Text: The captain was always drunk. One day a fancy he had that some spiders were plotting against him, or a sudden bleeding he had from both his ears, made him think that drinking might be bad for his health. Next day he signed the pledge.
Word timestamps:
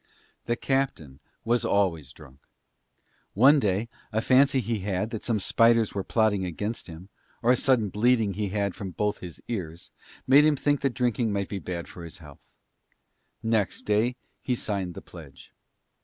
The 0.47 0.55
captain 0.55 1.19
was 1.45 1.63
always 1.63 2.11
drunk. 2.11 2.39
One 3.35 3.59
day 3.59 3.87
a 4.11 4.19
fancy 4.19 4.59
he 4.59 4.79
had 4.79 5.11
that 5.11 5.23
some 5.23 5.39
spiders 5.39 5.93
were 5.93 6.03
plotting 6.03 6.43
against 6.43 6.87
him, 6.87 7.09
or 7.43 7.51
a 7.51 7.55
sudden 7.55 7.89
bleeding 7.89 8.33
he 8.33 8.47
had 8.49 8.73
from 8.73 8.89
both 8.93 9.19
his 9.19 9.43
ears, 9.47 9.91
made 10.25 10.43
him 10.43 10.55
think 10.55 10.81
that 10.81 10.95
drinking 10.95 11.31
might 11.31 11.49
be 11.49 11.59
bad 11.59 11.87
for 11.87 12.03
his 12.03 12.17
health. 12.17 12.57
Next 13.43 13.83
day 13.83 14.15
he 14.41 14.55
signed 14.55 14.95
the 14.95 15.03
pledge. 15.03 15.53